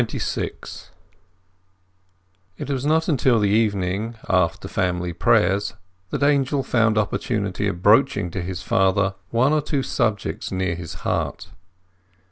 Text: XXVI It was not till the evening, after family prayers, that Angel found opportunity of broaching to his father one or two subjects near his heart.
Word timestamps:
XXVI 0.01 0.87
It 2.57 2.71
was 2.71 2.87
not 2.87 3.07
till 3.19 3.39
the 3.39 3.49
evening, 3.51 4.15
after 4.27 4.67
family 4.67 5.13
prayers, 5.13 5.75
that 6.09 6.23
Angel 6.23 6.63
found 6.63 6.97
opportunity 6.97 7.67
of 7.67 7.83
broaching 7.83 8.31
to 8.31 8.41
his 8.41 8.63
father 8.63 9.13
one 9.29 9.53
or 9.53 9.61
two 9.61 9.83
subjects 9.83 10.51
near 10.51 10.73
his 10.73 10.95
heart. 11.05 11.51